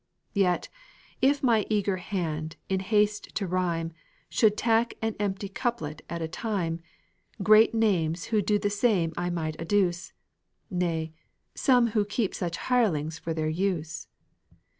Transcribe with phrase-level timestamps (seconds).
[0.33, 0.67] Yet,
[1.21, 3.93] if my eager hand, in haste to rhyme,
[4.29, 6.79] Should tack an empty couplet at a time,
[7.43, 10.11] Great names who do the same I might adduce;
[10.71, 11.13] Nay,
[11.53, 14.07] some who keep such hirelings for their use.